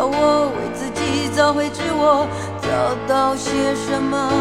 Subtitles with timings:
[0.00, 2.26] 要我为自己找回自我，
[2.62, 2.68] 找
[3.06, 4.32] 到些什么？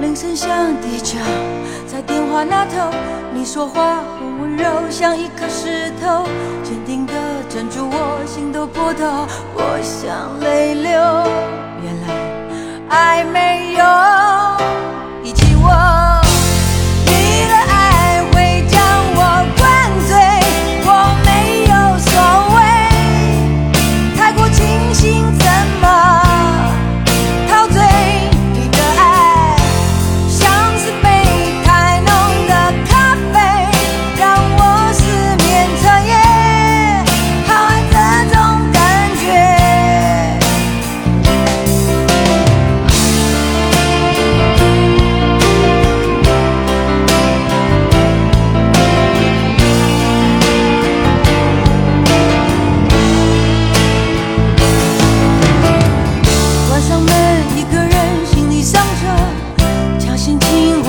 [0.00, 0.50] 铃声响
[0.80, 1.16] 地球，
[1.86, 2.90] 在电话那头，
[3.32, 6.24] 你说话很温柔，像一颗石头，
[6.64, 7.14] 坚定地
[7.48, 9.28] 镇住我心的波涛。
[9.54, 10.98] 我想泪流，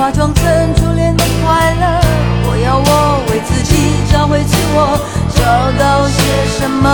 [0.03, 0.43] 化妆成
[0.75, 2.01] 初恋的快乐。
[2.45, 4.99] 我要我为自己找回自我，
[5.31, 5.39] 找
[5.79, 6.19] 到些
[6.59, 6.91] 什么？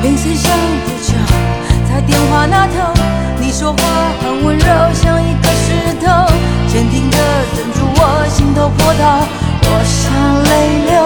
[0.00, 0.50] 铃声响
[0.86, 1.12] 不久，
[1.86, 2.94] 在电话那头，
[3.38, 3.78] 你说话
[4.22, 6.32] 很温柔，像一颗石头，
[6.66, 7.18] 坚定地
[7.54, 9.20] 镇住我心头波涛。
[9.68, 10.00] 我想
[10.48, 10.96] 泪流，